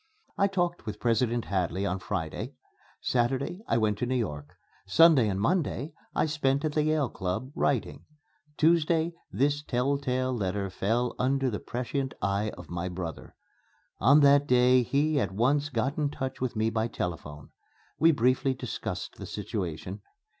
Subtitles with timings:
[0.35, 2.55] I talked with President Hadley on Friday;
[3.01, 4.55] Saturday I went to New York;
[4.87, 8.05] Sunday and Monday I spent at the Yale Club, writing;
[8.57, 13.35] Tuesday, this telltale letter fell under the prescient eye of my brother.
[13.99, 17.51] On that day he at once got in touch with me by telephone.
[17.99, 20.01] We briefly discussed the situation.